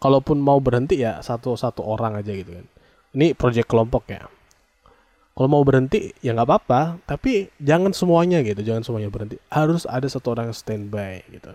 Kalaupun 0.00 0.40
mau 0.40 0.56
berhenti 0.60 1.00
ya 1.00 1.20
satu 1.20 1.60
satu 1.60 1.84
orang 1.84 2.16
aja 2.24 2.32
gitu 2.32 2.56
kan. 2.56 2.66
Ini 3.14 3.36
project 3.36 3.68
kelompok 3.68 4.08
ya 4.08 4.24
kalau 5.34 5.48
mau 5.50 5.64
berhenti 5.66 6.14
ya 6.22 6.30
nggak 6.30 6.46
apa-apa. 6.46 7.02
Tapi 7.04 7.50
jangan 7.58 7.90
semuanya 7.90 8.38
gitu 8.46 8.62
jangan 8.62 8.86
semuanya 8.86 9.10
berhenti. 9.10 9.36
Harus 9.50 9.82
ada 9.84 10.06
satu 10.06 10.30
orang 10.30 10.54
standby 10.54 11.26
gitu. 11.26 11.50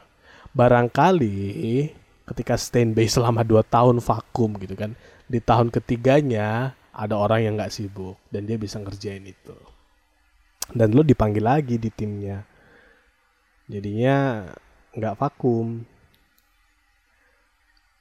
Barangkali 0.52 1.88
ketika 2.28 2.60
standby 2.60 3.08
selama 3.08 3.42
dua 3.48 3.64
tahun 3.64 4.04
vakum 4.04 4.60
gitu 4.60 4.76
kan 4.78 4.94
di 5.26 5.40
tahun 5.42 5.74
ketiganya 5.74 6.78
ada 6.94 7.16
orang 7.16 7.48
yang 7.48 7.54
nggak 7.56 7.72
sibuk 7.72 8.20
dan 8.28 8.44
dia 8.44 8.60
bisa 8.60 8.84
ngerjain 8.84 9.24
itu. 9.24 9.56
Dan 10.70 10.94
lo 10.94 11.02
dipanggil 11.02 11.42
lagi 11.42 11.80
di 11.80 11.90
timnya. 11.90 12.44
Jadinya 13.72 14.44
nggak 14.92 15.18
vakum. 15.18 15.88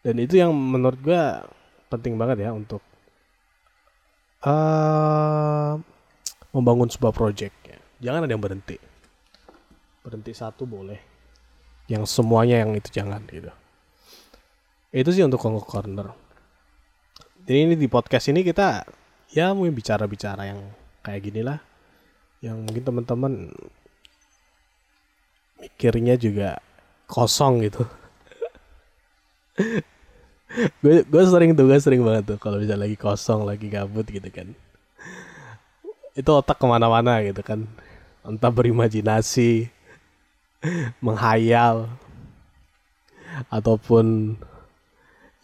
Dan 0.02 0.14
itu 0.18 0.42
yang 0.42 0.50
menurut 0.50 0.98
gue 0.98 1.22
penting 1.88 2.18
banget 2.18 2.48
ya 2.48 2.50
untuk 2.50 2.82
uh, 4.44 5.74
membangun 6.54 6.90
sebuah 6.90 7.14
project 7.14 7.54
ya. 7.66 7.78
Jangan 7.98 8.26
ada 8.26 8.32
yang 8.34 8.42
berhenti. 8.42 8.78
Berhenti 10.04 10.32
satu 10.34 10.68
boleh. 10.68 11.00
Yang 11.88 12.10
semuanya 12.12 12.62
yang 12.62 12.76
itu 12.76 12.92
jangan 12.92 13.24
gitu. 13.32 13.50
Itu 14.92 15.10
sih 15.10 15.24
untuk 15.24 15.40
Kongo 15.40 15.64
Corner. 15.64 16.12
Jadi 17.48 17.58
ini 17.64 17.74
di 17.80 17.88
podcast 17.88 18.28
ini 18.28 18.44
kita 18.44 18.84
ya 19.32 19.56
mungkin 19.56 19.72
bicara-bicara 19.72 20.52
yang 20.52 20.60
kayak 21.00 21.20
gini 21.24 21.40
lah. 21.40 21.58
Yang 22.44 22.56
mungkin 22.68 22.84
teman-teman 22.84 23.32
mikirnya 25.58 26.14
juga 26.20 26.62
kosong 27.08 27.66
gitu. 27.66 27.82
gue 30.82 31.22
sering 31.28 31.52
tuh 31.52 31.68
gue 31.68 31.78
sering 31.78 32.00
banget 32.00 32.34
tuh 32.34 32.38
kalau 32.40 32.56
bisa 32.56 32.74
lagi 32.74 32.96
kosong 32.96 33.44
lagi 33.44 33.68
gabut 33.68 34.08
gitu 34.08 34.28
kan. 34.32 34.48
Itu 36.16 36.30
otak 36.34 36.56
ke 36.56 36.66
mana-mana 36.66 37.20
gitu 37.22 37.44
kan. 37.44 37.68
Entah 38.24 38.50
berimajinasi 38.50 39.68
menghayal 40.98 41.86
ataupun 43.46 44.34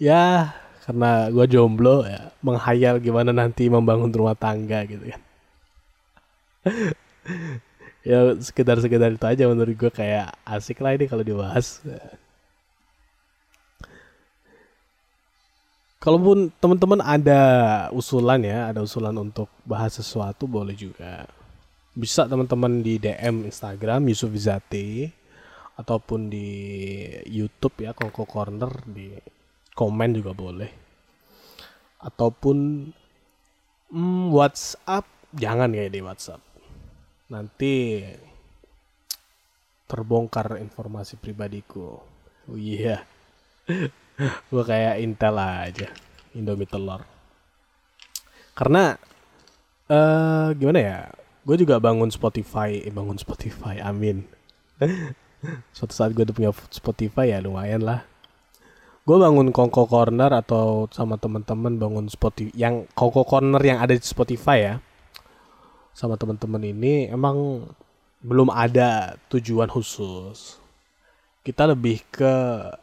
ya 0.02 0.50
karena 0.83 1.31
gue 1.31 1.46
jomblo 1.46 2.02
ya 2.05 2.35
menghayal 2.42 2.98
gimana 2.98 3.31
nanti 3.31 3.70
membangun 3.70 4.11
rumah 4.11 4.37
tangga 4.37 4.83
gitu 4.88 5.05
kan. 5.12 5.22
Ya 8.05 8.37
sekedar 8.37 8.76
sekedar 8.85 9.16
itu 9.16 9.24
aja 9.24 9.48
menurut 9.48 9.72
gue 9.81 9.88
kayak 9.88 10.37
asik 10.44 10.85
lah 10.85 10.92
ini 10.92 11.09
kalau 11.09 11.24
dibahas 11.24 11.81
Kalaupun 16.05 16.53
teman-teman 16.61 17.01
ada 17.01 17.40
usulan 17.88 18.37
ya, 18.45 18.69
ada 18.69 18.85
usulan 18.85 19.17
untuk 19.17 19.49
bahas 19.64 19.97
sesuatu 19.97 20.45
boleh 20.45 20.77
juga. 20.77 21.25
Bisa 21.97 22.29
teman-teman 22.29 22.85
di 22.85 23.01
DM 23.01 23.49
Instagram 23.49 24.12
Yusuf 24.12 24.29
Izati 24.37 25.09
ataupun 25.81 26.29
di 26.29 26.45
YouTube 27.25 27.88
ya 27.88 27.97
Koko 27.97 28.29
Corner 28.29 28.69
di 28.85 29.17
komen 29.73 30.12
juga 30.12 30.37
boleh. 30.37 30.69
Ataupun 32.05 32.85
hmm, 33.88 34.29
WhatsApp 34.29 35.09
jangan 35.33 35.73
kayak 35.73 35.88
di 35.88 36.05
WhatsApp. 36.05 36.45
Nanti 37.33 38.05
terbongkar 39.88 40.61
informasi 40.61 41.17
pribadiku. 41.17 41.97
Oh 42.45 42.61
iya. 42.61 43.01
Yeah. 43.73 43.88
gue 44.53 44.64
kayak 44.64 45.03
Intel 45.03 45.37
aja 45.38 45.88
Indomie 46.35 46.66
telur. 46.66 47.03
Karena 48.55 48.94
uh, 49.90 50.55
gimana 50.55 50.79
ya 50.79 50.98
gue 51.44 51.57
juga 51.61 51.77
bangun 51.83 52.09
Spotify 52.09 52.81
eh, 52.83 52.94
bangun 52.94 53.18
Spotify 53.18 53.83
amin. 53.83 54.27
Suatu 55.77 55.92
saat 55.92 56.16
gue 56.16 56.24
udah 56.24 56.35
punya 56.35 56.50
Spotify 56.72 57.35
ya 57.35 57.38
lumayan 57.42 57.83
lah. 57.85 58.07
Gue 59.05 59.20
bangun 59.20 59.53
Kongko 59.53 59.85
Corner 59.85 60.33
atau 60.33 60.88
sama 60.88 61.20
teman-teman 61.20 61.77
bangun 61.77 62.09
Spotify 62.09 62.55
yang 62.57 62.88
Kongko 62.96 63.29
Corner 63.29 63.61
yang 63.61 63.79
ada 63.85 63.92
di 63.92 64.00
Spotify 64.00 64.59
ya 64.72 64.74
sama 65.94 66.18
teman-teman 66.18 66.59
ini 66.64 67.07
emang 67.07 67.68
belum 68.24 68.50
ada 68.50 69.20
tujuan 69.31 69.70
khusus 69.70 70.59
kita 71.44 71.68
lebih 71.68 72.00
ke 72.09 72.35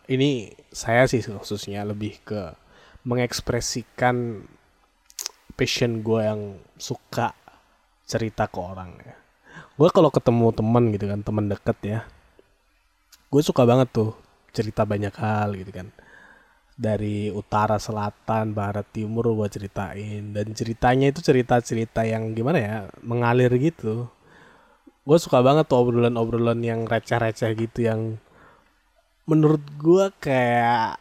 ini 0.06 0.54
saya 0.70 1.10
sih 1.10 1.26
khususnya 1.26 1.82
lebih 1.82 2.22
ke 2.22 2.54
mengekspresikan 3.02 4.46
passion 5.58 6.06
gue 6.06 6.22
yang 6.22 6.42
suka 6.78 7.34
cerita 8.06 8.46
ke 8.46 8.60
orang 8.62 8.94
ya. 9.02 9.16
Gue 9.74 9.90
kalau 9.90 10.14
ketemu 10.14 10.54
teman 10.54 10.84
gitu 10.94 11.10
kan, 11.10 11.26
teman 11.26 11.50
deket 11.50 11.78
ya, 11.82 12.00
gue 13.34 13.42
suka 13.42 13.66
banget 13.66 13.90
tuh 13.90 14.14
cerita 14.54 14.86
banyak 14.86 15.16
hal 15.18 15.58
gitu 15.58 15.74
kan. 15.74 15.90
Dari 16.78 17.34
utara, 17.34 17.82
selatan, 17.82 18.54
barat, 18.54 18.86
timur 18.94 19.34
gue 19.34 19.50
ceritain 19.50 20.34
dan 20.34 20.54
ceritanya 20.54 21.10
itu 21.10 21.26
cerita-cerita 21.26 22.06
yang 22.06 22.38
gimana 22.38 22.58
ya, 22.62 22.78
mengalir 23.02 23.50
gitu. 23.58 24.06
Gue 25.02 25.18
suka 25.18 25.42
banget 25.42 25.66
tuh 25.66 25.82
obrolan-obrolan 25.82 26.62
yang 26.62 26.86
receh-receh 26.86 27.58
gitu 27.58 27.90
yang 27.90 28.22
menurut 29.26 29.64
gue 29.78 30.06
kayak 30.20 30.98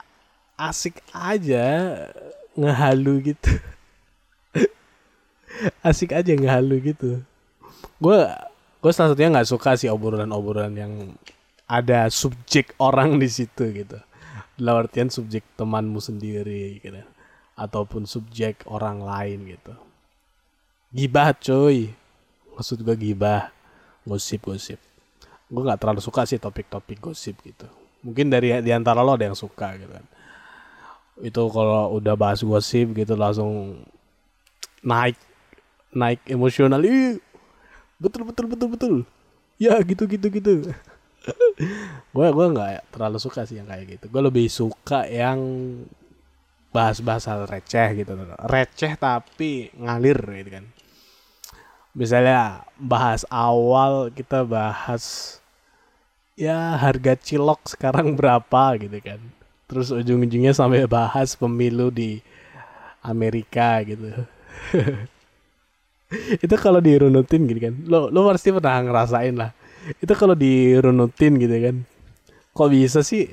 asik 0.56 1.00
aja 1.12 1.96
ngehalu 2.54 3.32
gitu. 3.34 3.52
Asik 5.88 6.12
aja 6.12 6.32
ngehalu 6.32 6.92
gitu. 6.92 7.20
Gue 8.00 8.18
gue 8.80 8.92
salah 8.92 9.12
satunya 9.12 9.32
nggak 9.32 9.50
suka 9.50 9.76
sih 9.76 9.92
obrolan-obrolan 9.92 10.72
yang 10.76 10.92
ada 11.68 12.08
subjek 12.12 12.76
orang 12.80 13.16
di 13.16 13.28
situ 13.28 13.72
gitu. 13.72 13.98
Dalam 14.60 14.84
artian 14.84 15.08
subjek 15.08 15.44
temanmu 15.56 16.00
sendiri 16.00 16.80
gitu. 16.80 17.00
Ataupun 17.56 18.04
subjek 18.04 18.64
orang 18.68 19.04
lain 19.04 19.56
gitu. 19.56 19.72
Gibah 20.92 21.32
coy 21.36 21.92
maksud 22.56 22.84
gue 22.84 22.96
gibah. 22.96 23.52
Gosip 24.00 24.48
gosip 24.48 24.80
gue 25.50 25.62
nggak 25.66 25.82
terlalu 25.82 26.00
suka 26.00 26.22
sih 26.24 26.38
topik-topik 26.38 27.02
gosip 27.02 27.34
gitu 27.42 27.66
mungkin 28.00 28.32
dari 28.32 28.60
di 28.64 28.70
antara 28.72 29.04
lo 29.04 29.16
ada 29.16 29.28
yang 29.28 29.38
suka 29.38 29.76
gitu 29.76 29.92
kan. 29.92 30.04
Itu 31.20 31.52
kalau 31.52 32.00
udah 32.00 32.16
bahas 32.16 32.40
gosip 32.40 32.96
gitu 32.96 33.14
langsung 33.16 33.84
naik 34.80 35.16
naik 35.92 36.20
emosional. 36.28 36.80
Betul 38.00 38.22
betul 38.28 38.46
betul 38.48 38.68
betul. 38.72 38.94
Ya 39.60 39.76
gitu 39.84 40.08
gitu 40.08 40.26
gitu. 40.32 40.52
Gue 42.16 42.28
gue 42.32 42.46
nggak 42.56 42.96
terlalu 42.96 43.20
suka 43.20 43.44
sih 43.44 43.60
yang 43.60 43.68
kayak 43.68 44.00
gitu. 44.00 44.08
Gue 44.08 44.22
lebih 44.24 44.48
suka 44.48 45.04
yang 45.04 45.38
bahas-bahas 46.72 47.28
hal 47.28 47.44
receh 47.44 48.00
gitu. 48.00 48.16
Receh 48.48 48.96
tapi 48.96 49.68
ngalir 49.76 50.16
gitu 50.40 50.50
kan. 50.56 50.64
Misalnya 51.92 52.64
bahas 52.78 53.26
awal 53.28 54.14
kita 54.14 54.46
bahas 54.46 55.36
ya 56.38 56.78
harga 56.78 57.18
cilok 57.18 57.74
sekarang 57.76 58.14
berapa 58.18 58.78
gitu 58.78 58.98
kan. 59.02 59.20
Terus 59.70 59.94
ujung-ujungnya 59.94 60.50
sampai 60.50 60.82
bahas 60.90 61.38
pemilu 61.38 61.94
di 61.94 62.18
Amerika 63.06 63.78
gitu. 63.86 64.10
Itu 66.44 66.54
kalau 66.58 66.82
dirunutin 66.82 67.46
gitu 67.46 67.70
kan. 67.70 67.74
Lo 67.86 68.10
lo 68.10 68.26
pasti 68.26 68.50
pernah 68.50 68.82
ngerasain 68.82 69.34
lah. 69.38 69.54
Itu 70.02 70.10
kalau 70.18 70.34
dirunutin 70.34 71.38
gitu 71.38 71.54
kan. 71.54 71.76
Kok 72.50 72.68
bisa 72.74 73.06
sih 73.06 73.30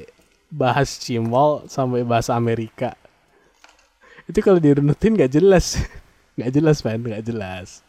bahas 0.53 1.01
cimol 1.01 1.65
sampai 1.65 2.05
bahasa 2.05 2.37
Amerika? 2.37 2.93
Itu 4.29 4.37
kalau 4.45 4.61
dirunutin 4.61 5.17
gak 5.17 5.33
jelas. 5.33 5.81
Nggak 6.37 6.53
jelas 6.53 6.77
man 6.85 7.01
nggak 7.01 7.25
jelas. 7.25 7.81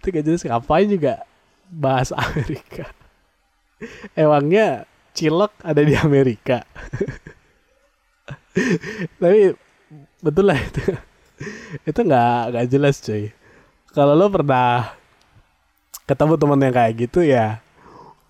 Itu 0.00 0.08
gak 0.08 0.24
jelas. 0.24 0.40
Ngapain 0.48 0.88
juga 0.88 1.28
bahas 1.68 2.08
Amerika 2.16 2.88
emangnya 4.14 4.84
cilok 5.16 5.52
ada 5.64 5.82
di 5.82 5.94
Amerika? 5.96 6.64
Tapi 9.20 9.54
betul 10.20 10.44
lah 10.48 10.58
itu. 10.58 10.82
Itu 11.88 12.00
nggak 12.04 12.54
nggak 12.54 12.66
jelas 12.68 13.00
cuy. 13.00 13.32
Kalau 13.90 14.14
lo 14.14 14.30
pernah 14.30 14.94
ketemu 16.06 16.34
teman 16.38 16.62
yang 16.62 16.74
kayak 16.74 16.94
gitu 17.08 17.20
ya 17.22 17.62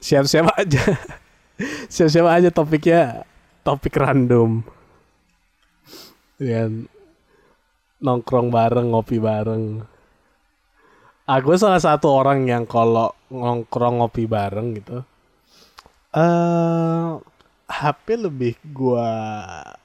siap-siap 0.01 0.49
aja. 0.57 0.85
Siap-siap 1.93 2.27
aja 2.27 2.49
topiknya 2.49 3.29
topik 3.61 4.01
random. 4.01 4.65
Dan 6.41 6.89
nongkrong 8.01 8.49
bareng 8.49 8.97
ngopi 8.97 9.21
bareng. 9.21 9.85
Aku 11.29 11.55
salah 11.61 11.79
satu 11.79 12.11
orang 12.11 12.49
yang 12.49 12.65
kalau 12.65 13.13
nongkrong 13.29 14.01
ngopi 14.01 14.25
bareng 14.25 14.75
gitu 14.81 15.05
uh, 16.15 17.23
HP 17.71 18.19
lebih 18.19 18.55
gua 18.75 19.09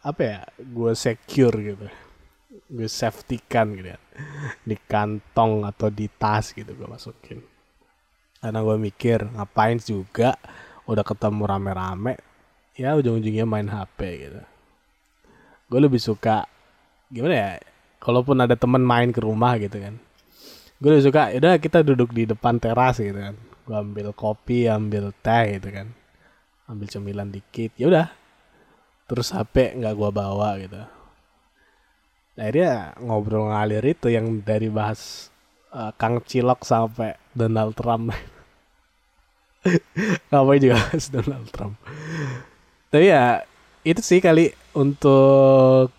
apa 0.01 0.21
ya 0.21 0.39
gua 0.73 0.97
secure 0.97 1.55
gitu. 1.61 1.87
Gue 2.65 2.89
safety 2.89 3.37
kan 3.45 3.77
gitu 3.77 3.93
ya. 3.93 3.99
Di 4.65 4.73
kantong 4.89 5.69
atau 5.69 5.93
di 5.93 6.09
tas 6.09 6.49
gitu 6.49 6.73
gue 6.73 6.87
masukin. 6.89 7.37
Karena 8.41 8.57
gue 8.65 8.77
mikir 8.81 9.21
ngapain 9.37 9.77
juga 9.77 10.33
udah 10.89 11.05
ketemu 11.05 11.45
rame-rame 11.45 12.13
ya 12.73 12.97
ujung-ujungnya 12.97 13.45
main 13.45 13.69
HP 13.69 13.99
gitu. 14.25 14.41
Gue 15.69 15.79
lebih 15.81 16.01
suka 16.01 16.49
gimana 17.13 17.35
ya 17.37 17.51
kalaupun 18.01 18.41
ada 18.41 18.57
temen 18.57 18.81
main 18.81 19.13
ke 19.13 19.21
rumah 19.21 19.61
gitu 19.61 19.77
kan. 19.77 20.01
Gue 20.81 20.89
lebih 20.97 21.05
suka 21.05 21.37
udah 21.37 21.61
kita 21.61 21.85
duduk 21.85 22.17
di 22.17 22.25
depan 22.25 22.57
teras 22.57 22.97
gitu 22.97 23.13
kan. 23.13 23.37
Gue 23.61 23.77
ambil 23.77 24.09
kopi 24.09 24.65
ambil 24.65 25.13
teh 25.21 25.61
gitu 25.61 25.69
kan 25.69 25.93
ambil 26.65 26.87
cemilan 26.89 27.29
dikit 27.29 27.71
ya 27.77 27.87
udah. 27.89 28.07
Terus 29.05 29.33
HP 29.33 29.77
nggak 29.77 29.95
gua 29.95 30.09
bawa 30.09 30.57
gitu. 30.57 30.81
Akhirnya 32.35 32.97
ngobrol 32.99 33.47
ngalir 33.47 33.85
itu 33.85 34.11
yang 34.11 34.43
dari 34.43 34.67
bahas 34.67 35.31
uh, 35.71 35.95
Kang 35.95 36.19
Cilok 36.25 36.67
sampai 36.67 37.15
Donald 37.31 37.77
Trump. 37.79 38.11
Ngapain 40.29 40.61
juga 40.61 40.75
bahas 40.81 41.05
Donald 41.07 41.47
Trump? 41.53 41.79
Tapi 42.91 43.07
ya 43.07 43.45
itu 43.85 44.01
sih 44.01 44.19
kali 44.19 44.51
untuk 44.73 45.93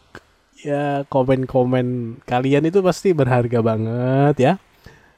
ya 0.61 1.07
komen-komen 1.07 2.19
kalian 2.27 2.67
itu 2.67 2.83
pasti 2.83 3.15
berharga 3.15 3.63
banget 3.63 4.37
ya 4.43 4.53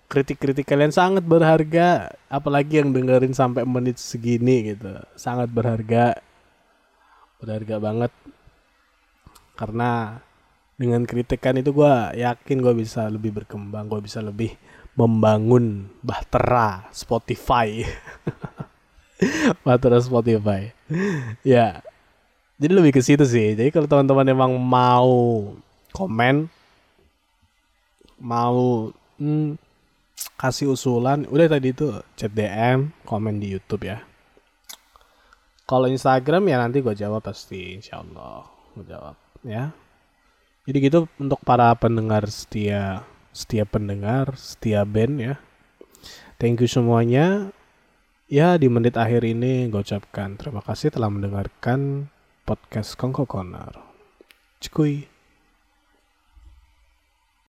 kritik-kritik 0.09 0.65
kalian 0.65 0.89
sangat 0.89 1.21
berharga 1.21 2.17
apalagi 2.33 2.81
yang 2.81 2.97
dengerin 2.97 3.37
sampai 3.37 3.69
menit 3.69 4.01
segini 4.01 4.75
gitu. 4.75 4.97
Sangat 5.15 5.53
berharga. 5.53 6.17
Berharga 7.39 7.77
banget. 7.77 8.13
Karena 9.55 10.17
dengan 10.81 11.05
kritikan 11.05 11.61
itu 11.61 11.75
gue 11.77 11.95
yakin 12.17 12.57
gue 12.63 12.75
bisa 12.79 13.11
lebih 13.11 13.35
berkembang 13.43 13.91
gue 13.91 14.01
bisa 14.01 14.25
lebih 14.25 14.57
membangun 14.97 15.87
bahtera 16.01 16.89
Spotify. 16.91 17.85
Bahtera 19.67 19.99
Spotify. 19.99 20.71
Ya 21.43 21.83
jadi 22.59 22.73
lebih 22.75 22.91
ke 22.91 23.03
situ 23.03 23.23
sih. 23.23 23.55
Jadi 23.55 23.71
kalau 23.71 23.87
teman-teman 23.87 24.27
emang 24.27 24.53
mau 24.59 25.11
komen 25.95 26.51
mau 28.19 28.91
hmm, 29.19 29.68
kasih 30.39 30.71
usulan 30.71 31.27
udah 31.27 31.51
tadi 31.51 31.75
itu 31.75 31.99
chat 32.15 32.31
DM 32.31 32.95
komen 33.03 33.43
di 33.43 33.59
YouTube 33.59 33.91
ya. 33.91 34.07
Kalau 35.67 35.91
Instagram 35.91 36.47
ya 36.47 36.57
nanti 36.63 36.79
gue 36.81 36.95
jawab 36.95 37.27
pasti 37.27 37.75
insya 37.75 38.01
Allah 38.01 38.47
gue 38.79 38.87
jawab 38.87 39.19
ya. 39.43 39.75
Jadi 40.65 40.79
gitu 40.79 41.11
untuk 41.19 41.43
para 41.43 41.75
pendengar 41.75 42.31
setia 42.31 43.03
setia 43.35 43.67
pendengar 43.67 44.39
setia 44.39 44.87
band 44.87 45.19
ya. 45.19 45.35
Thank 46.39 46.63
you 46.63 46.71
semuanya. 46.71 47.51
Ya 48.31 48.55
di 48.55 48.71
menit 48.71 48.95
akhir 48.95 49.27
ini 49.27 49.67
gue 49.67 49.83
ucapkan 49.83 50.39
terima 50.39 50.63
kasih 50.63 50.95
telah 50.95 51.11
mendengarkan 51.11 52.07
podcast 52.47 52.95
Kongko 52.95 53.27
Corner. 53.27 53.75
Cikuy 54.63 55.18